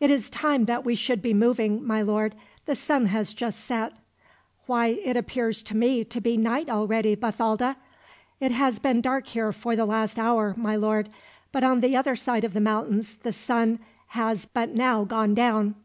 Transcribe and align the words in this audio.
"It 0.00 0.10
is 0.10 0.28
time 0.28 0.66
that 0.66 0.84
we 0.84 0.94
should 0.94 1.22
be 1.22 1.32
moving, 1.32 1.82
my 1.82 2.02
lord. 2.02 2.34
The 2.66 2.74
sun 2.74 3.06
has 3.06 3.32
just 3.32 3.58
set." 3.60 3.94
"Why, 4.66 4.88
it 4.88 5.16
appears 5.16 5.62
to 5.62 5.74
me 5.74 6.04
to 6.04 6.20
be 6.20 6.36
night 6.36 6.68
already, 6.68 7.14
Bathalda." 7.16 7.76
"It 8.38 8.50
has 8.52 8.78
been 8.78 9.00
dark 9.00 9.26
here 9.28 9.50
for 9.50 9.74
the 9.74 9.86
last 9.86 10.18
hour, 10.18 10.52
my 10.58 10.76
lord; 10.76 11.08
but 11.52 11.64
on 11.64 11.80
the 11.80 11.96
other 11.96 12.16
side 12.16 12.44
of 12.44 12.52
the 12.52 12.60
mountains 12.60 13.14
the 13.16 13.32
sun 13.32 13.78
has 14.08 14.44
but 14.44 14.74
now 14.74 15.04
gone 15.04 15.32
down. 15.32 15.76